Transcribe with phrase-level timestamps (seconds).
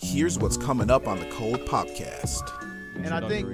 [0.00, 2.44] Here's what's coming up on the Cold Pop Cast.
[3.02, 3.48] And I think,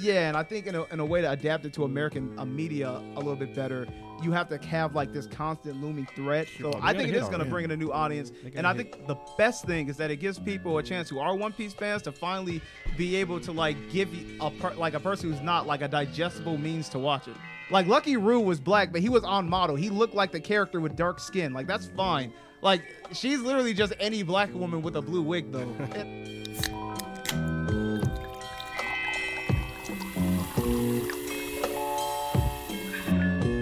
[0.00, 2.44] yeah, and I think in a, in a way to adapt it to American uh,
[2.44, 3.86] media a little bit better,
[4.20, 6.48] you have to have like this constant looming threat.
[6.58, 8.32] So I gonna think it hit is on going to bring in a new audience.
[8.56, 11.20] And I gonna think the best thing is that it gives people a chance who
[11.20, 12.60] are One Piece fans to finally
[12.96, 15.88] be able to like give you a per- like a person who's not like a
[15.88, 17.36] digestible means to watch it.
[17.70, 19.76] Like Lucky Roux was black, but he was on model.
[19.76, 21.52] He looked like the character with dark skin.
[21.52, 22.32] Like that's fine.
[22.64, 22.80] Like
[23.12, 25.66] she's literally just any black woman with a blue wig though.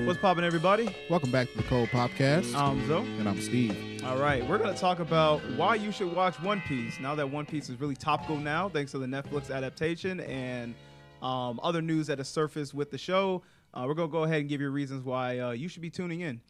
[0.06, 0.88] What's poppin', everybody?
[1.10, 2.54] Welcome back to the Cold Pop Cast.
[2.54, 3.04] I'm Zoe.
[3.18, 4.04] and I'm Steve.
[4.04, 7.44] All right, we're gonna talk about why you should watch One Piece now that One
[7.44, 10.76] Piece is really topical now, thanks to the Netflix adaptation and
[11.22, 13.42] um, other news that has surfaced with the show.
[13.74, 16.20] Uh, we're gonna go ahead and give you reasons why uh, you should be tuning
[16.20, 16.40] in.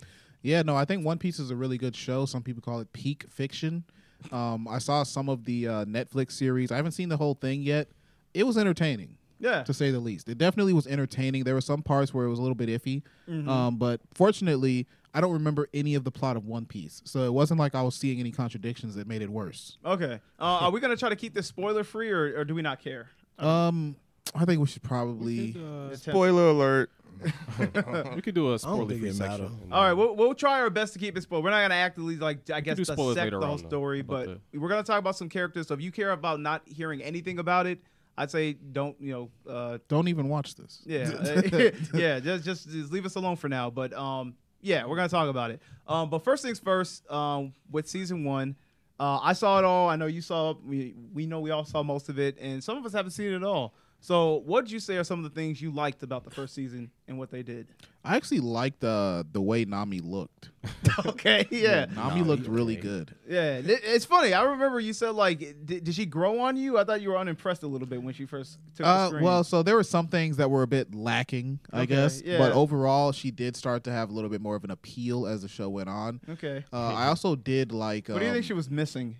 [0.42, 2.26] Yeah, no, I think One Piece is a really good show.
[2.26, 3.84] Some people call it peak fiction.
[4.30, 6.70] Um, I saw some of the uh, Netflix series.
[6.70, 7.88] I haven't seen the whole thing yet.
[8.34, 10.28] It was entertaining, Yeah, to say the least.
[10.28, 11.44] It definitely was entertaining.
[11.44, 13.02] There were some parts where it was a little bit iffy,
[13.48, 17.32] um, but fortunately, I don't remember any of the plot of One Piece, so it
[17.32, 19.76] wasn't like I was seeing any contradictions that made it worse.
[19.84, 20.20] okay.
[20.40, 22.80] Uh, are we gonna try to keep this spoiler free, or, or do we not
[22.80, 23.10] care?
[23.38, 23.96] Um,
[24.34, 25.56] I think we should probably.
[25.56, 26.90] Uh, Spoiler alert.
[28.14, 29.42] we could do a spoiler think free it section.
[29.42, 29.44] matter.
[29.62, 31.44] and All right, we'll, we'll try our best to keep it spoiled.
[31.44, 33.68] We're not gonna actively like I guess do spoilers dissect later the whole on, though,
[33.68, 35.68] story, about but we're gonna talk about some characters.
[35.68, 37.80] So if you care about not hearing anything about it,
[38.16, 39.12] I'd say don't you
[39.46, 40.82] know uh, Don't even watch this.
[40.84, 42.20] Yeah, uh, yeah.
[42.20, 43.70] Just, just just leave us alone for now.
[43.70, 45.60] But um, yeah, we're gonna talk about it.
[45.86, 47.08] Um, but first things first.
[47.10, 48.56] Um, with season one,
[48.98, 49.88] uh, I saw it all.
[49.88, 50.54] I know you saw.
[50.64, 53.32] We we know we all saw most of it, and some of us haven't seen
[53.32, 53.74] it at all.
[54.04, 56.54] So, what did you say are some of the things you liked about the first
[56.56, 57.68] season and what they did?
[58.04, 60.50] I actually liked uh, the way Nami looked.
[61.06, 63.14] okay, yeah, Nami looked really good.
[63.28, 63.60] yeah.
[63.64, 64.34] It's funny.
[64.34, 66.78] I remember you said like, did, did she grow on you?
[66.78, 69.22] I thought you were unimpressed a little bit when she first took the Uh, screen.
[69.22, 72.20] well, so there were some things that were a bit lacking, I Okay, guess.
[72.24, 72.38] yeah.
[72.38, 75.42] But overall, she did start to have a little bit more of an appeal as
[75.42, 76.20] the show went on.
[76.28, 76.64] okay.
[76.72, 78.08] Uh, I also did like.
[78.08, 79.18] What do you think um, she was missing?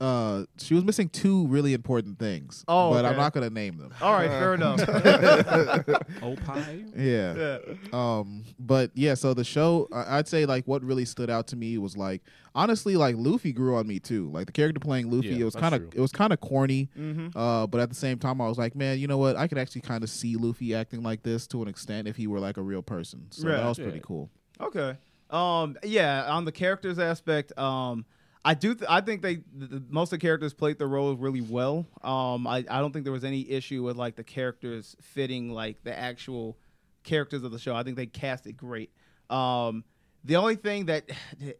[0.00, 2.64] Uh, she was missing two really important things.
[2.66, 3.92] Oh, but I'm not gonna name them.
[4.00, 4.80] All right, fair enough.
[6.22, 6.84] Oh, pie.
[6.96, 7.34] Yeah.
[7.34, 7.58] yeah.
[7.92, 11.56] Um, but yeah, so the show, I- I'd say like what really stood out to
[11.56, 12.22] me was like
[12.54, 14.30] honestly, like Luffy grew on me too.
[14.30, 16.88] Like the character playing Luffy, Yeah, it was kind of it was kind of corny.
[16.98, 17.36] Mm-hmm.
[17.38, 19.36] Uh, but at the same time, I was like, man, you know what?
[19.36, 22.26] I could actually kind of see Luffy acting like this to an extent if he
[22.26, 23.26] were like a real person.
[23.30, 23.56] So Right.
[23.58, 24.02] that was pretty Yeah.
[24.04, 24.30] cool.
[24.60, 24.96] Okay.
[25.30, 25.76] Um.
[25.84, 26.24] Yeah.
[26.32, 28.04] On the characters aspect, um,
[28.46, 28.74] I do.
[28.74, 31.86] Th- I think they the, most of the characters played the roles really well.
[32.02, 32.46] Um.
[32.46, 35.96] I, I don't think there was any issue with like the characters fitting like the
[35.98, 36.56] actual
[37.02, 37.74] characters of the show.
[37.74, 38.90] I think they cast it great.
[39.30, 39.84] Um.
[40.24, 41.10] The only thing that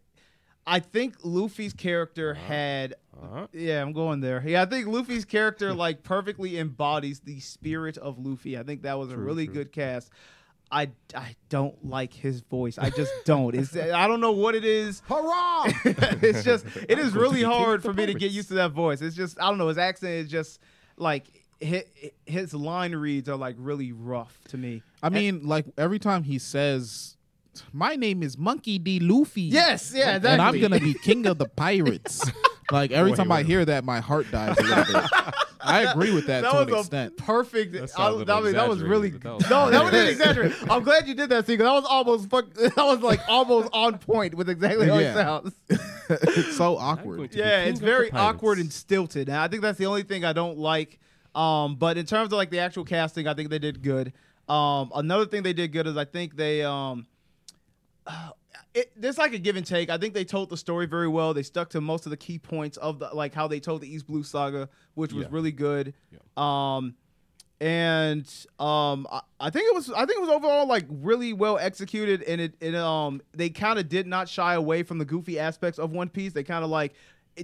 [0.68, 3.46] I think Luffy's character had Uh-huh.
[3.52, 4.42] yeah, I'm going there.
[4.44, 8.58] Yeah, I think Luffy's character like perfectly embodies the spirit of Luffy.
[8.58, 9.54] I think that was a really true.
[9.54, 10.10] good cast.
[10.70, 12.76] I, I don't like his voice.
[12.78, 13.54] I just don't.
[13.54, 15.00] It's I don't know what it is.
[15.08, 15.64] Hurrah!
[15.84, 18.54] it's just it is really to be king hard for me to get used to
[18.54, 19.00] that voice.
[19.00, 19.68] It's just I don't know.
[19.68, 20.60] His accent is just
[20.96, 21.84] like his,
[22.24, 24.82] his line reads are like really rough to me.
[25.02, 27.16] I mean, like every time he says,
[27.72, 28.98] "My name is Monkey D.
[28.98, 30.30] Luffy," Yes, yeah, exactly.
[30.30, 32.28] and I'm gonna be king of the pirates.
[32.72, 33.46] like every Wait, time I wait.
[33.46, 35.10] hear that, my heart dies a little bit.
[35.86, 37.16] I agree with that, that to was an a extent.
[37.16, 37.72] perfect.
[37.72, 40.56] That I, I mean, that was really exaggerated, but that no, that was not exaggerated.
[40.70, 41.66] I'm glad you did that, Seagull.
[41.66, 45.10] That was almost fuck, that was like almost on point with exactly how Yeah.
[45.10, 45.54] it sounds.
[46.08, 47.34] it's so awkward.
[47.34, 49.28] Yeah, it's very awkward and stilted.
[49.28, 50.98] And I think that's the only thing I don't like.
[51.34, 54.12] Um, but in terms of like the actual casting, I think they did good.
[54.48, 57.06] Um, another thing they did good is I think they um,
[58.74, 59.90] it, there's like a give and take.
[59.90, 61.32] I think they told the story very well.
[61.34, 63.92] They stuck to most of the key points of the like how they told the
[63.92, 65.28] East Blue Saga, which was Yeah.
[65.32, 65.94] really good.
[66.12, 66.18] Yeah.
[66.36, 66.94] Um,
[67.60, 71.58] and um, I, I think it was I think it was overall like really well
[71.58, 75.38] executed, and it, it um they kind of did not shy away from the goofy
[75.38, 76.32] aspects of One Piece.
[76.32, 76.94] They kind of like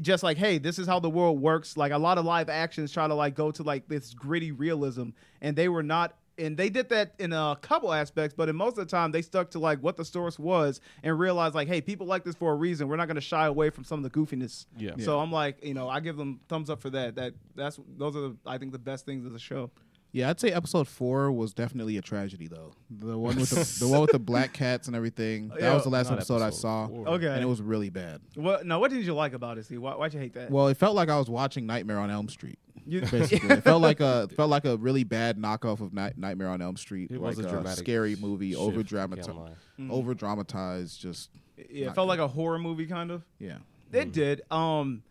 [0.01, 2.91] just like hey this is how the world works like a lot of live actions
[2.91, 5.11] try to like go to like this gritty realism
[5.43, 8.79] and they were not and they did that in a couple aspects but in most
[8.79, 11.81] of the time they stuck to like what the source was and realized like hey
[11.81, 14.11] people like this for a reason we're not going to shy away from some of
[14.11, 14.93] the goofiness Yeah.
[14.99, 18.17] so i'm like you know i give them thumbs up for that that that's those
[18.17, 19.71] are the, i think the best things of the show
[20.15, 22.75] Yeah, I'd say episode four was definitely a tragedy though.
[22.91, 25.49] The one with the, the one with the black cats and everything.
[25.49, 27.09] That Yeah, was the last Not episode, I saw, four.
[27.17, 28.21] okay and it was really bad.
[28.35, 30.69] what no what did you like about it see Why, why'd you hate that Well,
[30.69, 32.59] it felt like I was watching Nightmare on Elm Street.
[32.87, 36.49] You- Basically, it felt like a felt like a really bad knockoff of Night, Nightmare
[36.49, 39.53] on Elm Street, It like was a dramatic scary movie, shift, over can't dramatized, lie.
[39.79, 39.91] Mm.
[39.91, 41.01] over dramatized.
[41.01, 43.59] Just yeah it Not felt like a horror movie kind of yeah.
[43.93, 44.41] It did.
[44.51, 45.03] Um,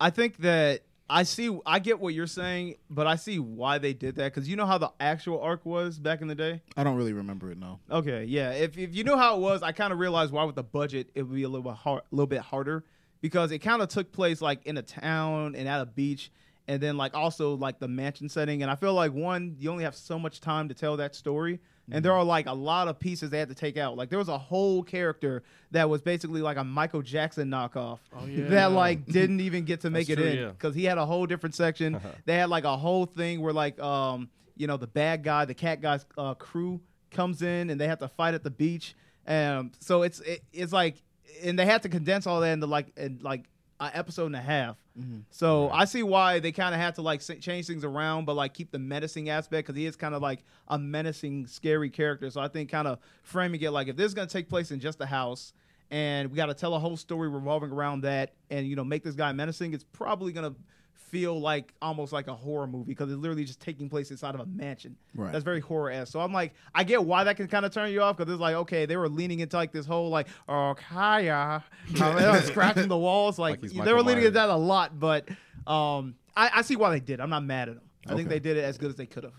[0.00, 0.80] I think that
[1.10, 1.56] I see.
[1.66, 4.64] I get what you're saying, but I see why they did that because you know
[4.64, 6.62] how the actual arc was back in the day.
[6.74, 7.58] I don't really remember it.
[7.58, 7.78] No.
[7.90, 8.52] Okay, yeah.
[8.52, 11.10] If if you know how it was, I kind of realized why with the budget
[11.14, 12.84] it would be a little bit hard, a little bit harder
[13.20, 16.32] because it kind of took place like in a town and at a beach,
[16.72, 18.62] and then like also like the mansion setting.
[18.62, 21.60] And I feel like one, you only have so much time to tell that story,
[21.90, 23.96] and there are like a lot of pieces they had to take out.
[23.96, 25.42] Like there was a whole character
[25.72, 28.48] that was basically like a Michael Jackson knockoff Oh, yeah.
[28.48, 30.48] that like didn't even get to make it true, in yeah.
[30.48, 32.00] because he had a whole different section.
[32.24, 35.54] they had like a whole thing where like um you know the bad guy, the
[35.54, 36.80] cat guy's uh, crew
[37.10, 38.94] comes in and they have to fight at the beach.
[39.26, 41.02] Um, so it's it, it's like
[41.42, 43.44] and they had to condense all that into like and like
[43.86, 44.76] an episode and a half.
[44.98, 45.20] Mm-hmm.
[45.30, 48.54] So I see why they kind of had to like change things around, but like
[48.54, 52.30] keep the menacing aspect because he is kind of like a menacing, scary character.
[52.30, 54.80] So I think kind of framing it like if this is gonna take place in
[54.80, 55.52] just a house
[55.92, 59.04] and we got to tell a whole story revolving around that and you know make
[59.04, 60.58] this guy menacing it's probably going to
[60.94, 64.40] feel like almost like a horror movie because it's literally just taking place inside of
[64.40, 65.30] a mansion Right.
[65.30, 68.00] that's very horror-esque so i'm like i get why that can kind of turn you
[68.00, 71.62] off because it's like okay they were leaning into like this whole like oh kaya
[72.44, 75.28] scratching the walls like, Like they were leaning into that a lot but
[75.66, 78.40] um i, I see why they did i'm not mad at them i think they
[78.40, 79.34] did it as good as they could have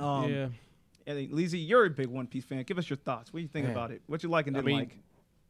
[0.00, 0.48] um yeah.
[1.06, 2.62] and Lizzie, you're a big One Piece fan.
[2.64, 3.32] Give us your thoughts.
[3.32, 3.72] What do you think Man.
[3.72, 4.02] about it?
[4.06, 4.98] What you like and I didn't mean, like?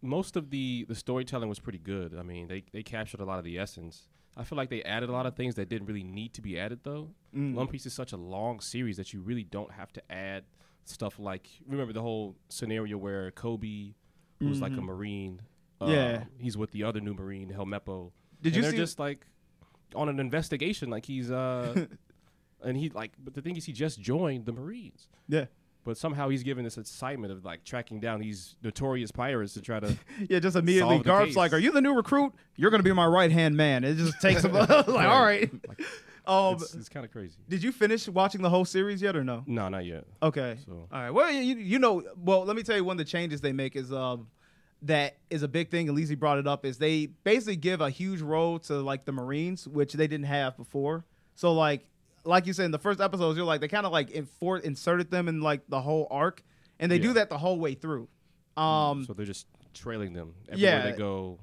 [0.01, 2.15] most of the the storytelling was pretty good.
[2.17, 4.07] I mean, they they captured a lot of the essence.
[4.37, 6.59] I feel like they added a lot of things that didn't really need to be
[6.59, 7.11] added though.
[7.35, 7.55] Mm.
[7.55, 10.45] One Piece is such a long series that you really don't have to add
[10.85, 13.95] stuff like remember the whole scenario where Koby,
[14.39, 15.41] who's like a marine,
[15.81, 15.93] uh, Mm-hmm.
[15.95, 16.25] Yeah.
[16.39, 18.11] he's with the other new marine Helmeppo.
[18.43, 19.27] Did and you they're just like
[19.95, 21.87] on an investigation, like he's uh,
[22.65, 25.09] and he like, but the thing is, he just joined the Marines.
[25.29, 25.47] Yeah.
[25.85, 29.81] But somehow he's given this excitement of like tracking down these notorious pirates to try
[29.81, 29.97] to
[30.29, 30.99] Yeah, just immediately.
[30.99, 32.33] The like, "Are you the new recruit?
[32.57, 35.51] You're gonna be my right hand man." It just takes him like, all right.
[36.27, 37.37] Um, it's, it's kind of crazy.
[37.49, 39.45] did you finish watching the whole series yet or no?
[39.47, 40.05] No, not yet.
[40.23, 40.59] Okay.
[40.67, 41.11] So- All right.
[41.11, 43.75] Well, you, you know, well, let me tell you one of the changes they make
[43.77, 44.27] is um
[44.83, 45.89] that is a big thing.
[45.89, 49.13] And Lizzie brought it up is they basically give a huge role to like the
[49.13, 51.05] Marines, which they didn't have before.
[51.35, 51.87] So like
[52.25, 55.11] like you said in the first episodes, you're like they kind of like infor- inserted
[55.11, 56.43] them in like the whole arc,
[56.79, 58.09] and they do that the whole way through.
[58.57, 60.91] Um, so they're just trailing them everywhere yeah.
[60.91, 61.39] they go.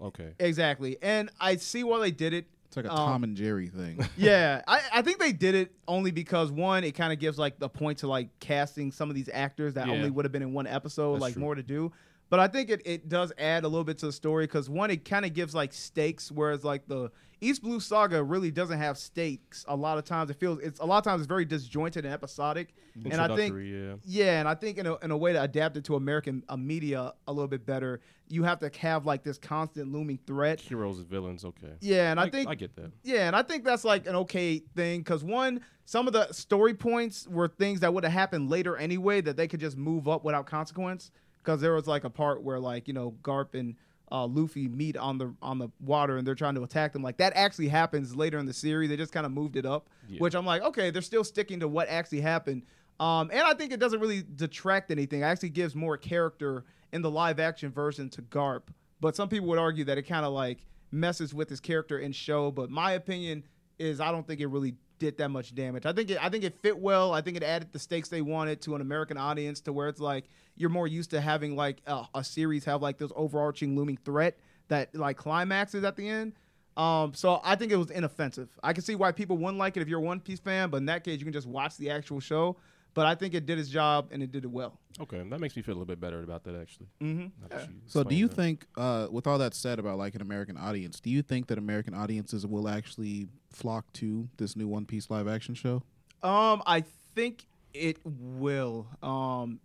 [0.00, 0.32] Okay.
[0.38, 2.46] exactly, and I see why they did it.
[2.66, 3.98] It's like a Um, Tom and Jerry thing.
[4.16, 7.58] yeah, I, I think they did it only because one, it kind of gives like
[7.58, 9.94] the point to like casting some of these actors that Yeah.
[9.94, 11.42] only would have been in one episode, That's like true.
[11.42, 11.92] more to do.
[12.28, 14.90] But I think it, it does add a little bit to the story because one,
[14.90, 17.10] it kind of gives like stakes, whereas like the
[17.40, 19.64] East Blue Saga really doesn't have stakes.
[19.68, 22.14] A lot of times it feels it's a lot of times it's very disjointed and
[22.14, 22.74] episodic,
[23.04, 23.94] and I think yeah.
[24.04, 26.56] yeah, and I think in a, in a way to adapt it to American uh,
[26.56, 30.60] media a little bit better, you have to have like this constant looming threat.
[30.60, 31.44] Heroes and villains.
[31.44, 31.72] Okay.
[31.80, 32.90] Yeah, and I, I, think I get that.
[33.02, 36.72] yeah, and I think that's like an okay thing because one, some of the story
[36.72, 40.24] points were things that would have happened later anyway that they could just move up
[40.24, 41.10] without consequence.
[41.38, 43.76] Because there was like a part where like you know Garp and
[44.12, 47.02] uh, Luffy meet on the on the water and they're trying to attack them.
[47.02, 48.88] Like that actually happens later in the series.
[48.88, 50.18] They just kind of moved it up, Yeah.
[50.20, 52.62] which I'm like, okay, they're still sticking to what actually happened.
[53.00, 55.20] Um, and I think it doesn't really detract anything.
[55.20, 58.68] It actually gives more character in the live action version to Garp.
[59.00, 62.12] But some people would argue that it kind of like messes with his character in
[62.12, 62.50] show.
[62.50, 63.42] But my opinion
[63.78, 65.86] is I don't think it really did that much damage.
[65.86, 67.12] I think it I think it fit well.
[67.12, 70.00] I think it added the stakes they wanted to an American audience to where it's
[70.00, 70.24] like
[70.56, 74.38] you're more used to having like a, a series have like this overarching looming threat
[74.68, 76.32] that like climaxes at the end.
[76.76, 78.48] Um, so I think it was inoffensive.
[78.62, 80.78] I can see why people wouldn't like it if you're a One Piece fan, but
[80.78, 82.56] in that case, you can just watch the actual show.
[82.96, 84.80] But I think it did its job and it did it well.
[84.98, 86.86] Okay, that makes me feel a little bit better about that actually.
[87.02, 87.26] Mm-hmm.
[87.42, 88.34] Now that So, do you that.
[88.34, 91.58] think, uh, with all that said about like an American audience, do you think that
[91.58, 95.82] American audiences will actually flock to this new One Piece live action show?
[96.22, 96.84] Um, I
[97.14, 98.86] think it will.
[99.02, 99.60] Um,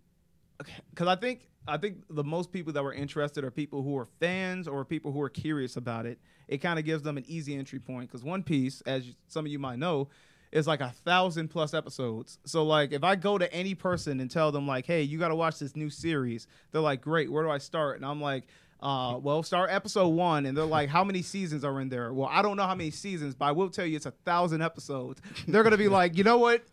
[0.90, 4.08] because I think I think the most people that were interested are people who are
[4.20, 6.18] fans or people who are curious about it.
[6.48, 9.46] It kind of gives them an easy entry point because One Piece, as you- some
[9.46, 10.08] of you might know,
[10.52, 12.38] is like a thousand plus episodes.
[12.44, 15.28] So like, if I go to any person and tell them like, "Hey, you got
[15.28, 18.44] to watch this new series," they're like, "Great, where do I start?" And I'm like.
[18.84, 22.28] Uh, well, start episode one, and they're like, "How many seasons are in there?" Well,
[22.28, 25.22] I don't know how many seasons, but I will tell you it's a thousand episodes.
[25.46, 26.64] They're gonna be like, you know what?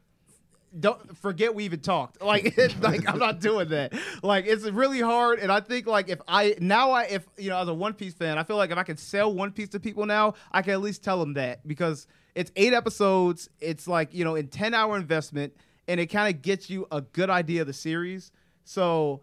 [0.77, 2.17] don't forget we even talked.
[2.29, 3.93] Like, like I'm not doing that.
[4.21, 5.39] Like, it's really hard.
[5.39, 8.13] And I think like if I now I if you know as a One Piece
[8.13, 10.73] fan, I feel like if I can sell One Piece to people now, I can
[10.73, 12.05] at least tell them that because
[12.39, 13.49] it's eight episodes.
[13.59, 15.53] It's like you know in ten hour investment,
[15.89, 18.31] and it kind of gets you a good idea of the series.
[18.63, 19.21] So,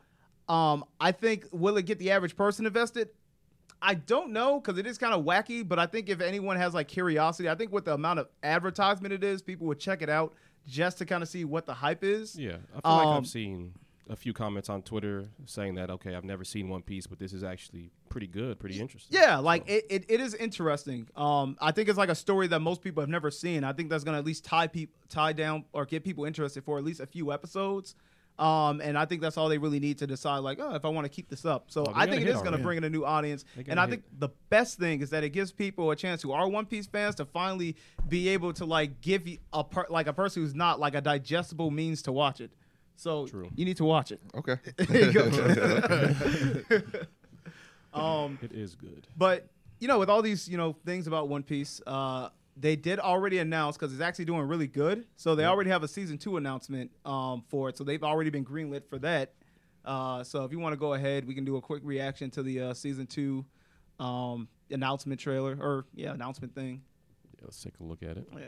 [0.49, 3.09] um, I think will it get the average person invested?
[3.81, 6.75] I don't know because it is kind of wacky, but I think if anyone has
[6.75, 10.11] like curiosity, I think with the amount of advertisement it is, people would check it
[10.11, 10.35] out
[10.67, 12.37] just to kind of see what the hype is.
[12.39, 13.73] Yeah, I feel like Um, I've seen
[14.09, 17.33] a few comments on Twitter saying that okay, I've never seen One Piece, but this
[17.33, 19.19] is actually pretty good, pretty interesting.
[19.21, 21.09] Yeah, like So, it, it, it is interesting.
[21.17, 23.65] Um, I think it's like a story that most people have never seen.
[23.65, 26.79] I think that's gonna at least tie people tie down or get people interested for
[26.79, 27.95] at least a few episodes.
[28.39, 30.89] Um, and I think that's all they really need to decide, like, oh, if I
[30.89, 31.71] want to keep this up.
[31.71, 33.47] So Oh, I think it is going to bring in a new audience.
[33.67, 33.91] And I hit.
[33.91, 36.87] think the best thing is that it gives people a chance who are One Piece
[36.87, 37.77] fans to finally
[38.09, 41.71] be able to like give a per- like a person who's not like a digestible
[41.71, 42.51] means to watch it.
[42.97, 43.51] So True.
[43.55, 44.21] you need to watch it.
[44.35, 44.57] Okay.
[44.77, 45.25] There you go.
[47.99, 49.07] um, it is good.
[49.17, 49.49] but
[49.79, 53.39] you know, with all these you know things about One Piece, uh, they did already
[53.39, 55.07] announce because it's actually doing really good.
[55.17, 57.77] So they already have a season two announcement um, for it.
[57.77, 59.35] So they've already been greenlit for that.
[59.85, 62.43] Uh, so if you want to go ahead, we can do a quick reaction to
[62.43, 63.45] the uh, season two
[64.01, 66.83] um, announcement trailer or yeah announcement thing.
[67.35, 68.27] Yeah, let's take a look at it.
[68.35, 68.47] Yeah.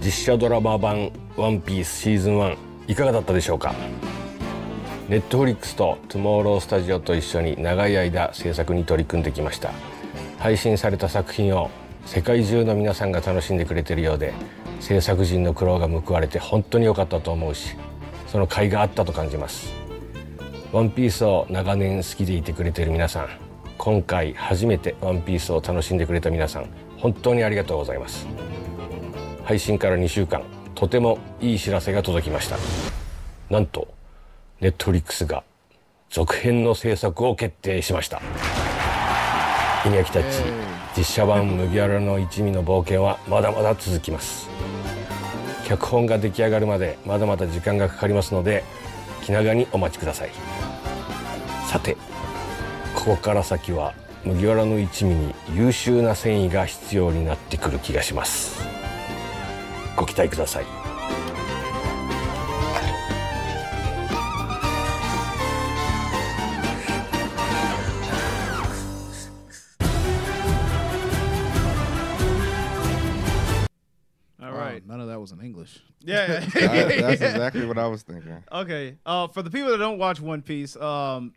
[0.00, 2.56] 実写ドラマ版「ワンピースシーズン1
[2.88, 3.74] いかがだったでしょうか？
[5.08, 9.70] ネットフリックスとトゥモーロースタジオと一緒に長い間制作に取り組んできました。
[10.38, 11.70] 配信された作品を
[12.04, 14.32] 世界中の皆さんが楽しんでくれてるようで
[14.80, 17.76] 制作陣の苦労が報われて本当に良かったと思うし
[18.26, 19.81] その甲斐があったと感じます。
[20.72, 23.28] ワンピースを長年好きでいてくれている皆さん
[23.76, 28.26] 今回初めてワンピースを楽しんでくれた皆さん本当にありがとうございます。
[29.44, 30.42] 配信から2週間
[30.74, 32.56] とてもいい知らせが届きました。
[33.50, 33.92] なんと
[34.60, 35.44] ネットフリックスが
[36.08, 38.22] 続編の制作を決定しました。
[39.84, 40.26] 稲垣たち
[40.96, 44.48] 実写版麦わらの一味の冒険はまだまだ続きます。
[45.66, 48.64] 脚本が出来上がるまでまだまだ時間がかかりますので
[49.22, 50.30] 気長にお待ちください。
[51.68, 51.96] さて
[52.94, 58.62] ここから先は麦わらの一味に優秀な繊維が必要になってくる気がします。
[59.96, 60.81] ご期待ください。
[75.22, 75.80] Was in English.
[76.00, 76.40] Yeah.
[76.54, 78.44] That- that's exactly what I was thinking.
[78.52, 78.96] Okay.
[79.06, 81.32] Uh, for the people that don't watch One Piece, um,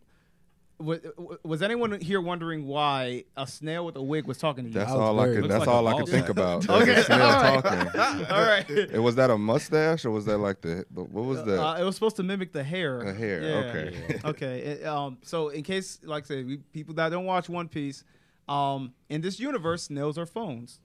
[0.77, 0.99] was,
[1.43, 4.73] was anyone here wondering why a snail with a wig was talking to you?
[4.73, 5.49] That's I all I very- could.
[5.49, 6.67] That's like all I ball could think about.
[6.69, 7.63] Okay, snail all right.
[7.63, 8.25] talking.
[8.25, 8.69] All right.
[8.69, 11.61] And was that a mustache or was that like the, the what was that?
[11.65, 13.01] Uh, it was supposed to mimic the hair.
[13.05, 13.55] The hair, Yeah.
[13.69, 14.19] okay.
[14.25, 14.59] okay.
[14.59, 18.03] It- um, so in case, like I said, we, people that don't watch One Piece,
[18.49, 20.81] um, in this universe, snails are phones.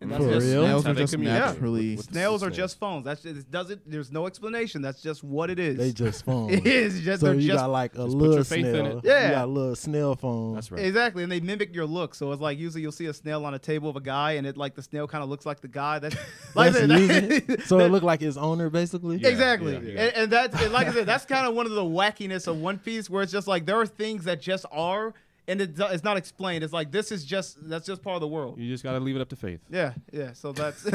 [0.00, 0.64] And that's For just real?
[0.64, 1.90] Snails are just communicate naturally.
[1.90, 2.56] with- with- snails are snail.
[2.56, 3.04] just phones.
[3.04, 3.88] That's just, it doesn't.
[3.88, 4.82] There's no explanation.
[4.82, 5.78] That's just what it is.
[5.78, 6.50] They just phone.
[6.50, 7.20] It is just.
[7.20, 8.98] So they're you just got like a Just put little your faith in snail.
[8.98, 9.04] it.
[9.04, 9.26] Yeah.
[9.28, 10.54] You got a little snail phone.
[10.56, 10.84] That's right.
[10.84, 12.14] Exactly, and they mimic your look.
[12.16, 14.46] So it's like usually you'll see a snail on a table of a guy, and
[14.46, 15.98] it like the snail kind of looks like the guy.
[16.00, 16.16] That's
[16.54, 19.18] like That's I said, so that- it looked like its owner basically.
[19.18, 19.28] Yeah.
[19.28, 20.00] exactly, yeah, yeah.
[20.02, 22.56] And, and that's and like I said, that's kind of one of the wackiness of
[22.58, 25.14] One Piece, where it's just like there are things that just are,
[25.46, 26.64] and it, it's not explained.
[26.64, 28.58] It's like this is just that's just part of the world.
[28.58, 29.60] You just got to leave it up to faith.
[29.70, 30.32] Yeah, yeah.
[30.32, 30.90] So that's so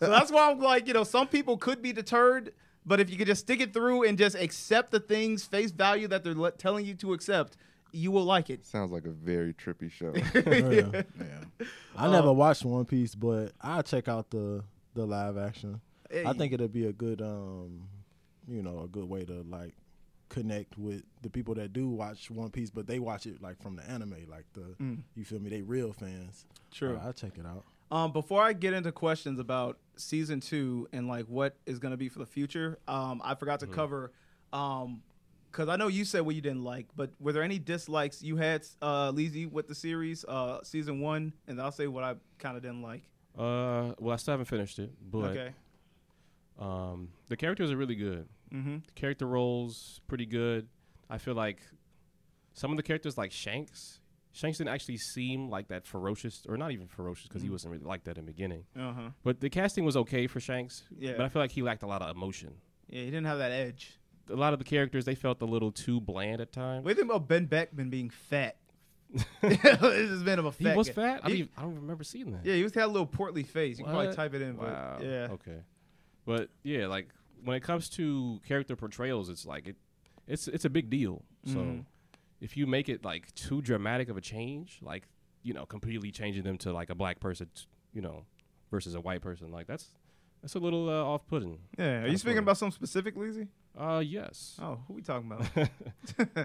[0.00, 2.52] that's why I'm like, you know, some people could be deterred,
[2.84, 6.08] but if you could just stick it through and just accept the things face value
[6.08, 7.56] that they're le- telling you to accept,
[7.92, 8.66] you will like it.
[8.66, 10.12] Sounds like a very trippy show.
[10.34, 11.02] Yeah.
[11.18, 11.66] Yeah.
[11.96, 14.62] I never watched One Piece, but I'll check out the
[14.94, 15.80] the live action.
[16.24, 17.88] I think it'll be a good um
[18.48, 19.74] you know, a good way to like
[20.36, 23.76] connect with the people that do watch One Piece, but they watch it like from
[23.76, 24.74] the anime, like the
[25.14, 26.44] you feel me, they real fans.
[26.70, 26.96] True.
[26.96, 27.64] Uh, I'll check it out.
[27.90, 31.96] Um, before I get into questions about season two and like what is going to
[31.96, 34.12] be for the future, um, I forgot to cover,
[34.52, 35.02] um,
[35.50, 38.36] because I know you said what you didn't like, but were there any dislikes you
[38.36, 41.32] had, uh, Leezy, with the series, uh, season one?
[41.46, 43.04] And I'll say what I kind of didn't like.
[43.38, 45.50] Uh, well, I still haven't finished it, but okay.
[46.58, 48.28] Um, the characters are really good.
[48.52, 48.76] Mm-hmm.
[48.86, 50.68] The character roles pretty good.
[51.10, 51.58] I feel like
[52.54, 54.00] some of the characters, like Shanks,
[54.32, 57.84] Shanks didn't actually seem like that ferocious, or not even ferocious, because he wasn't really
[57.84, 58.64] like that in the beginning.
[58.78, 59.08] Uh huh.
[59.24, 60.84] But the casting was okay for Shanks.
[60.98, 61.12] Yeah.
[61.16, 62.54] But I feel like he lacked a lot of emotion.
[62.88, 63.98] Yeah, he didn't have that edge.
[64.30, 66.84] A lot of the characters they felt a little too bland at times.
[66.84, 68.56] What do you think about Benn Beckman being fat?
[69.40, 70.70] this has been a fat.
[70.72, 70.94] he was guy.
[70.94, 71.20] fat.
[71.22, 72.44] I, He- mean, I don't remember seeing that.
[72.44, 73.78] yeah, he was had a little portly face.
[73.78, 74.98] You can probably type it in, but Wow.
[75.00, 75.28] yeah.
[75.30, 75.58] Okay.
[76.26, 77.08] But yeah, like
[77.42, 79.76] when it comes to character portrayals, it's like it,
[80.26, 81.24] it's it's a big deal.
[81.46, 81.84] So Mhm.
[82.40, 85.08] if you make it like too dramatic of a change, like
[85.42, 88.24] you know, completely changing them to like a black person, t- you know,
[88.70, 89.92] versus a white person, like that's
[90.42, 91.58] that's a little uh, off-putting.
[91.78, 92.02] Yeah.
[92.02, 93.48] Are you speaking about something specific, Leezy?
[93.78, 94.58] Uh, yes.
[94.60, 95.46] Oh, who we talking about?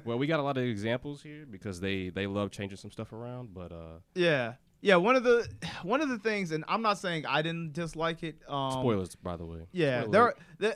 [0.05, 3.11] well, we got a lot of examples here because they they love changing some stuff
[3.13, 4.53] around, but uh, yeah.
[4.81, 5.47] Yeah, one of the
[5.83, 8.38] one of the things, and I'm not saying I didn't dislike it.
[8.47, 9.59] Um, spoilers, by the way.
[9.71, 10.75] Yeah, Spoiler there,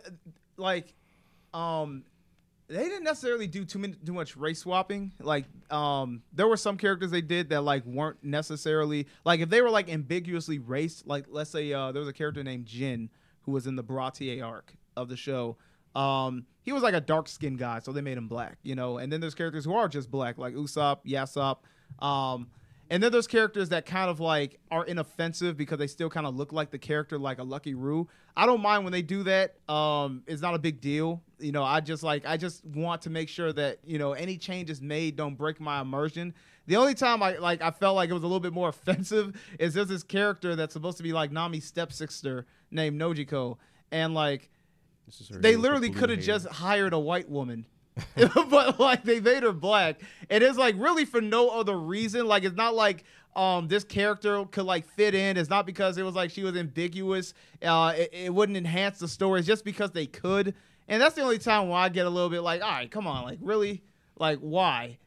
[0.57, 0.93] like,
[1.53, 2.03] um,
[2.67, 5.11] they didn't necessarily do too many, too much race swapping.
[5.19, 9.61] Like, um, there were some characters they did that like weren't necessarily like if they
[9.61, 11.03] were like ambiguously race.
[11.05, 13.09] Like, let's say uh, there was a character named Gin
[13.41, 15.57] who was in the Baratie arc of the show.
[15.95, 18.97] Um, he was like a dark skinned guy, so they made him black, you know.
[18.97, 21.57] And then there's characters who are just black, like Usopp, Yasopp.
[22.03, 22.47] Um,
[22.89, 26.35] and then there's characters that kind of like are inoffensive because they still kind of
[26.35, 28.07] look like the character, like a Lucky Roux.
[28.37, 29.55] I don't mind when they do that.
[29.69, 31.23] Um, it's not a big deal.
[31.39, 34.37] You know, I just like I just want to make sure that you know any
[34.37, 36.33] changes made don't break my immersion.
[36.67, 39.35] The only time I like I felt like it was a little bit more offensive
[39.59, 43.57] is there's this character that's supposed to be like Nami's stepsister named Nojiko,
[43.91, 44.49] and like
[45.07, 47.65] they hair with the literally could have just hired a white woman.
[48.49, 50.01] but like they made her black.
[50.29, 52.27] And it's like really for no other reason.
[52.27, 53.03] Like it's not like
[53.35, 55.37] um this character could like fit in.
[55.37, 57.33] It's not because it was like she was ambiguous.
[57.61, 59.39] Uh it, it wouldn't enhance the story.
[59.39, 60.53] It's just because they could.
[60.87, 63.07] And that's the only time where I get a little bit like, all right, come
[63.07, 63.83] on, like really?
[64.17, 64.97] Like why?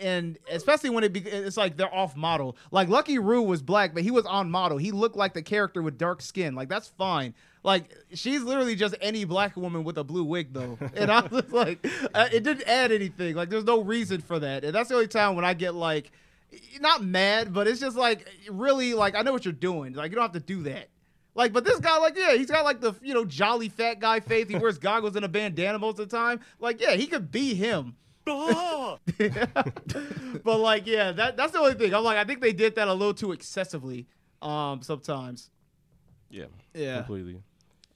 [0.00, 2.56] And especially when it be, it's like they're off model.
[2.70, 4.78] Like Lucky Roux was black, but he was on model.
[4.78, 6.54] He looked like the character with dark skin.
[6.54, 7.34] Like that's fine.
[7.62, 11.50] Like she's literally just any black woman with a blue wig though, and I was
[11.50, 13.34] like, uh, it didn't add anything.
[13.34, 16.10] Like there's no reason for that, and that's the only time when I get like,
[16.80, 19.92] not mad, but it's just like really like I know what you're doing.
[19.92, 20.88] Like you don't have to do that.
[21.34, 24.20] Like, but this guy, like, yeah, he's got like the you know jolly fat guy
[24.20, 24.48] face.
[24.48, 26.40] He wears goggles and a bandana most of the time.
[26.58, 27.94] Like, yeah, he could be him.
[28.26, 28.98] but
[30.44, 31.94] like, yeah, that that's the only thing.
[31.94, 34.06] I'm like, I think they did that a little too excessively.
[34.42, 35.50] Um, sometimes.
[36.30, 36.98] Yeah, Yeah.
[36.98, 37.42] completely.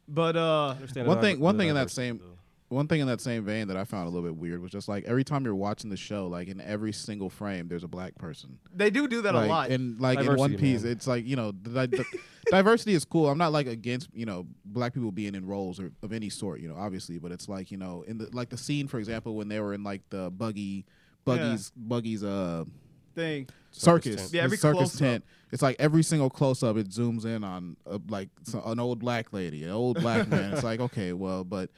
[0.09, 2.31] But uh, One thing- one thing in that same- though.
[2.71, 4.89] One thing in that same vein that I found a little bit weird was just
[4.89, 8.17] like every time you're watching the show, like in every single frame, there's a black
[8.17, 8.59] person.
[8.75, 9.71] they do do that like, a lot.
[9.71, 10.91] And like in One Piece, man.
[10.91, 12.05] it's like you know, the, the,
[12.51, 13.29] diversity is cool.
[13.29, 16.61] I'm not like against you know black people being in roles or, of any sort,
[16.61, 17.19] you know, obviously.
[17.19, 19.75] But it's like you know, in the like the scene, for example, when they were
[19.75, 20.85] in like the buggy,
[21.25, 22.65] buggies, buggies, uh,
[23.15, 23.47] thing.
[23.71, 24.33] circus, tent.
[24.33, 24.99] Yeah, every circus close-up.
[24.99, 25.25] tent.
[25.55, 28.29] It's like every single close up, it zooms in on uh, like
[28.65, 30.53] an old black lady, an old black man.
[30.53, 31.71] It's like okay, well, but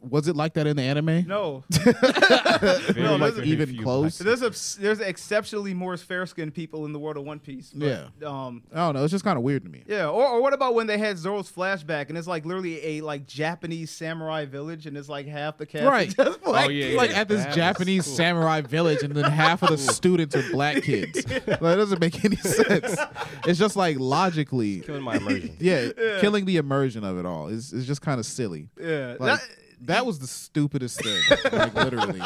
[0.00, 1.26] was it like that in the anime?
[1.26, 4.18] No, Very No, much there's- even close?
[4.18, 7.70] there's a, there's exceptionally more fair skinned people in the world of One Piece.
[7.74, 8.06] But, Yeah.
[8.28, 8.62] Um.
[8.72, 9.04] I don't know.
[9.04, 9.82] It's just kind of weird to me.
[9.86, 13.00] Yeah, or, or what about when they had Zoro's flashback and it's like literally a
[13.02, 16.16] like Japanese samurai village and it's like half the cast is Right.
[16.16, 16.96] just black Oh, yeah, kids.
[16.96, 17.20] like yeah.
[17.20, 18.14] at this That Japanese cool.
[18.14, 21.24] samurai village, and then half of the students are black kids.
[21.30, 22.96] Like, it doesn't make any sense.
[23.46, 25.56] It's just like logically, killing my immersion.
[25.60, 25.88] yeah,
[26.20, 27.48] killing the immersion of it all.
[27.48, 28.68] It's, it's just kind of silly.
[28.80, 29.48] Yeah, Like, that-
[29.82, 31.20] that was the stupidest thing.
[31.52, 32.20] like literally,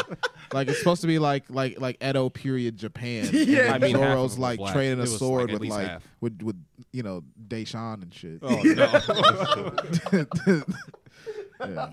[0.52, 3.26] like it's supposed to be like like like Edo period Japan.
[3.26, 3.62] And Yeah.
[3.64, 4.74] then I mean, half Zoro's like black.
[4.74, 6.02] training a was, like, sword with like half.
[6.20, 6.56] with with
[6.92, 8.38] you know Deshaun and shit.
[8.42, 10.62] Oh no!
[11.68, 11.92] yeah.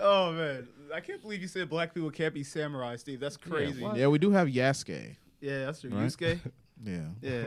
[0.00, 3.20] oh man, I can't believe you said black people can't be samurai, Steve.
[3.20, 3.82] That's crazy.
[3.82, 5.16] Yeah, yeah, we do have Yasuke.
[5.40, 5.90] Yeah, that's true.
[5.90, 6.06] Right?
[6.06, 6.40] Yusuke.
[6.84, 7.44] Yeah, Yeah.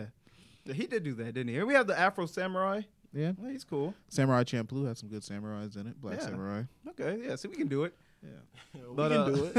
[0.65, 1.57] Yeah, he did do that, didn't he?
[1.57, 2.81] And we have the Afro samurai.
[3.15, 3.31] Yeah.
[3.37, 3.93] Well, he's cool.
[4.09, 5.99] Samurai Champloo had some good samurais in it.
[6.01, 6.25] Black Yeah.
[6.25, 6.63] samurai.
[6.89, 7.95] Okay, yeah, so we can do it.
[8.23, 8.29] Yeah,
[8.73, 9.51] we But, can uh, do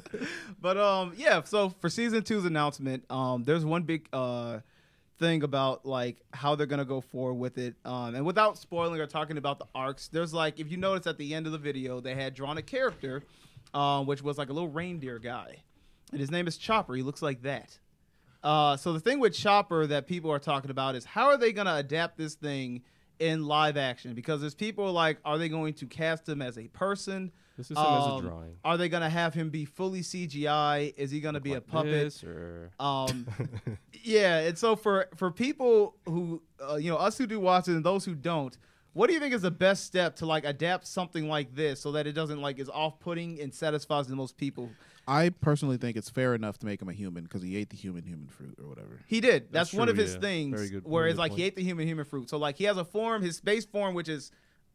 [0.00, 0.02] it.
[0.60, 1.42] but um, yeah.
[1.44, 4.60] So for season two's announcement, um, there's one big uh
[5.18, 7.74] thing about like how they're gonna go forward with it.
[7.84, 11.18] Um, and without spoiling or talking about the arcs, there's like if you notice at
[11.18, 13.22] the end of the video, they had drawn a character,
[13.74, 15.56] um, which was like a little reindeer guy,
[16.12, 16.94] and his name is Chopper.
[16.94, 17.78] He looks like that.
[18.42, 21.52] Uh, so the thing with Chopper that people are talking about is how are they
[21.52, 22.82] gonna adapt this thing
[23.18, 24.14] in live action?
[24.14, 27.30] Because there's people like, are they going to cast him as a person?
[27.58, 28.56] This is him as a Um, drawing.
[28.64, 30.94] Are they gonna have him be fully CGI?
[30.96, 32.24] Is he gonna be a puppet?
[32.24, 33.26] or Um,
[34.02, 34.38] yeah.
[34.40, 37.84] And so for for people who uh, you know us who do watch it and
[37.84, 38.56] those who don't,
[38.94, 41.92] what do you think is the best step to like adapt something like this so
[41.92, 44.70] that it doesn't like is off putting and satisfies the most people?
[45.10, 47.76] I personally think it's fair enough to make him a human because he ate the
[47.76, 49.00] human human fruit or whatever.
[49.08, 49.52] He did.
[49.52, 50.20] That's, That's one of his yeah.
[50.20, 50.54] things.
[50.56, 52.30] Very good- where very it's good like he ate the human human fruit.
[52.30, 54.30] So like he has a form, his space form, which is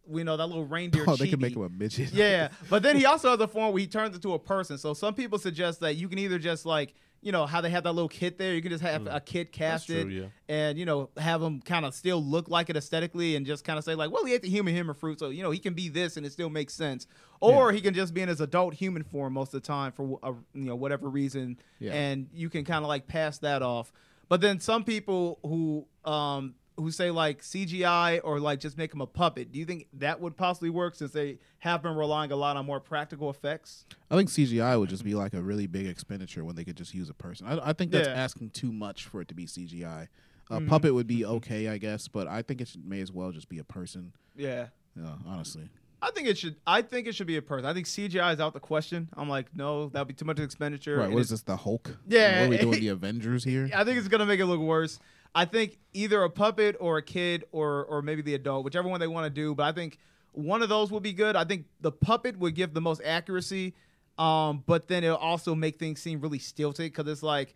[0.06, 1.06] we know that little reindeer.
[1.08, 2.12] Oh, they can make him a midget.
[2.12, 4.78] yeah, but then he also has a form where he turns into a person.
[4.78, 6.94] So some people suggest that you can either just like
[7.26, 8.54] you know how they have that little kid there.
[8.54, 10.28] You can just have a kid casted, true, yeah.
[10.48, 13.80] and you know have him kind of still look like it aesthetically, and just kind
[13.80, 15.74] of say like, well, he ate the human human fruit, so you know he can
[15.74, 17.08] be this, and it still makes sense.
[17.42, 20.20] Or he can just be in his adult human form most of the time for
[20.22, 21.94] a, you know whatever reason, Yeah.
[21.94, 23.92] and you can kind of like pass that off.
[24.30, 29.02] But then some people who um who say like CGI or like just make him
[29.02, 32.36] a puppet, do you think that would possibly work since they have been relying a
[32.36, 33.86] lot on more practical effects?
[34.12, 36.94] I think CGI would just be like a really big expenditure when they could just
[36.94, 37.48] use a person.
[37.48, 38.14] I, I think that's Yeah.
[38.14, 38.20] Mm-hmm.
[38.22, 40.08] asking too much for it to be CGI.
[40.52, 43.32] A puppet would be okay, I guess, but I think it should, may as well
[43.32, 44.14] just be a person.
[44.36, 44.68] Yeah.
[44.96, 45.70] Yeah, honestly.
[46.04, 46.56] I think it should.
[46.68, 47.66] I think it should be a person.
[47.66, 49.10] I think CGI is out the question.
[49.18, 50.98] I'm like, no, that'd be too much expenditure.
[50.98, 51.10] Right?
[51.10, 51.42] What is this?
[51.42, 51.98] The Hulk?
[52.08, 52.80] Yeah, What are we doing?
[52.80, 53.72] The Avengers here?
[53.76, 55.00] I think it's gonna make it look worse.
[55.36, 59.00] I think either a puppet or a kid or or maybe the adult, whichever one
[59.00, 59.54] they want to do.
[59.54, 60.00] But I think
[60.32, 61.36] one of those would be good.
[61.36, 63.74] I think the puppet would give the most accuracy,
[64.18, 67.54] um, but then it'll also make things seem really stilted because it's like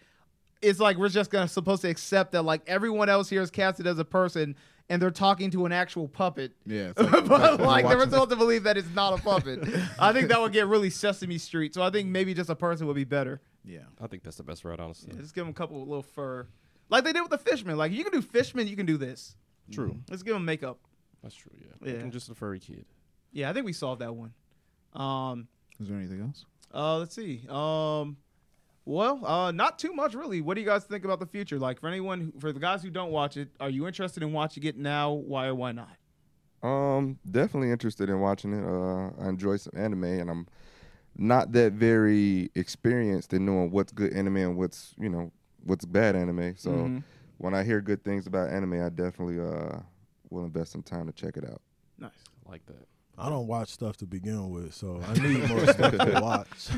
[0.61, 3.87] it's like we're just gonna supposed to accept that like everyone else here is casted
[3.87, 4.55] as a person
[4.89, 6.51] and they're talking to an actual puppet.
[6.65, 9.59] Yeah, it's like- but like they're supposed to believe that it's not a puppet.
[9.99, 11.73] I think that would get really Sesame Street.
[11.75, 13.39] So I think maybe just a person would be better.
[13.63, 13.79] Yeah.
[14.01, 15.11] I think that's the best route, honestly.
[15.13, 16.47] Yeah, just give them a couple little fur,
[16.89, 17.78] like they did with the Fishman.
[17.78, 19.36] Like you can do Fishman, you can do this.
[19.71, 19.97] True.
[20.10, 20.80] Let's give them makeup.
[21.21, 21.52] That's true.
[21.58, 21.67] Yeah.
[21.82, 21.93] Yeah.
[21.93, 22.86] Making just a furry kid.
[23.32, 24.34] Yeah, I think we solved that one.
[24.93, 25.47] Um,
[25.80, 26.45] Is there anything else?
[26.73, 27.45] uh, let's see.
[27.49, 28.17] Um,
[28.86, 30.41] well, uh, not too much really.
[30.41, 31.60] What do you guys think about the future?
[31.60, 34.34] Like for anyone, who, for the guys who don't watch it, are you interested in
[34.34, 35.12] watching it now?
[35.12, 35.89] Why or why not?
[36.63, 38.65] Um, definitely interested in watching it.
[38.65, 40.47] Uh, I enjoy some anime, and I'm
[41.15, 45.32] not that very experienced in knowing what's good anime and what's you know
[45.63, 46.55] what's bad anime.
[46.57, 47.03] So Mhm.
[47.37, 49.79] when I hear good things about anime, I definitely uh
[50.29, 51.61] will invest some time to check it out.
[51.97, 52.11] Nice.
[52.45, 52.87] I like that.
[53.17, 56.69] I don't watch stuff to begin with, so I need more stuff to watch.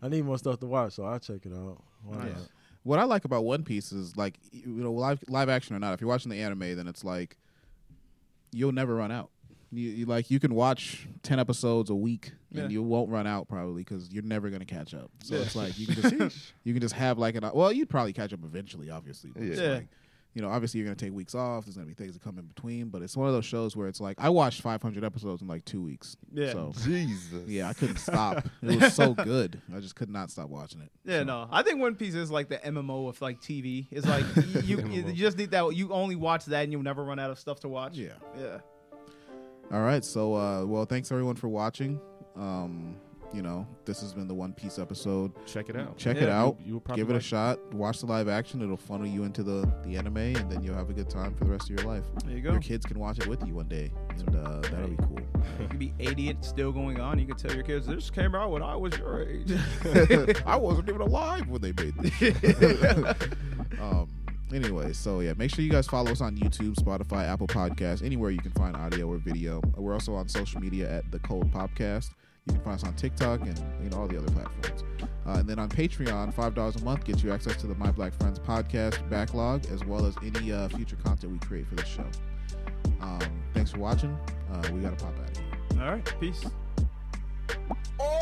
[0.00, 1.82] I need more stuff to watch, so I'll check it out.
[2.04, 2.34] Why Nice.
[2.36, 2.48] not?
[2.84, 5.94] What I like about One Piece is like you know live live action or not.
[5.94, 7.36] If you're watching the anime, then it's like
[8.52, 9.30] you'll never run out.
[9.72, 12.68] You, you like you can watch ten episodes a week and Yeah.
[12.68, 15.10] you won't run out probably because you're never gonna catch up.
[15.24, 15.42] So Yeah.
[15.42, 18.32] it's like you can just you can just have like an well you'd probably catch
[18.34, 19.30] up eventually, obviously.
[19.32, 19.68] but it's Yeah.
[19.70, 19.88] like,
[20.34, 21.64] you know, obviously you're gonna take weeks off.
[21.64, 23.88] There's gonna be things that come in between, but it's one of those shows where
[23.88, 26.16] it's like I watched 500 episodes in like two weeks.
[26.32, 26.52] Yeah.
[26.52, 27.48] So Jesus.
[27.48, 28.46] yeah, I couldn't stop.
[28.62, 29.60] It was so good.
[29.74, 30.90] I just could not stop watching it.
[31.04, 31.48] Yeah, So- no.
[31.50, 33.86] I think One Piece is like the MMO of like TV.
[33.90, 34.24] It's like
[34.66, 35.74] you, you, you just need that.
[35.74, 37.96] You only watch that, and you'll never run out of stuff to watch.
[37.96, 38.12] Yeah.
[38.38, 38.58] Yeah.
[39.72, 40.04] All right.
[40.04, 42.00] So, uh, well, thanks everyone for watching.
[42.36, 42.96] Um,
[43.32, 45.32] you know, this has been the One Piece episode.
[45.46, 45.96] Check it out.
[45.96, 46.58] Check it Yeah, out.
[46.60, 47.26] you- you will probably Give it a like it.
[47.26, 47.74] shot.
[47.74, 48.60] Watch the live action.
[48.60, 51.44] It'll funnel you into the, the anime, and then you'll have a good time for
[51.44, 52.04] the rest of your life.
[52.26, 52.50] There you go.
[52.52, 55.18] Your kids can watch it with you one day, and uh, that'll be cool.
[55.60, 57.18] You could be 80 and it's still going on.
[57.18, 59.50] You could tell your kids this came out when I was your age.
[60.46, 63.14] I wasn't even alive when they made this.
[63.80, 64.10] um,
[64.54, 68.30] anyway, so yeah, make sure you guys follow us on YouTube, Spotify, Apple Podcasts, anywhere
[68.30, 69.60] you can find audio or video.
[69.76, 72.12] We're also on social media at the Cold Pop Cast.
[72.46, 74.82] You can find us on TikTok and you know all the other platforms.
[75.26, 77.90] Uh, and then on Patreon, five dollars a month gets you access to the My
[77.92, 81.84] Black Friends podcast backlog, as well as any uh, future content we create for the
[81.84, 82.06] show.
[83.00, 83.20] Um,
[83.54, 84.16] thanks for watching.
[84.52, 85.82] Uh, we gotta pop out of here.
[85.82, 86.14] All right.
[86.20, 86.44] Peace.
[88.00, 88.21] Oh!